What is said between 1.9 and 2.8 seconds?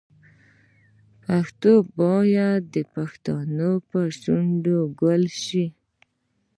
باید بیا د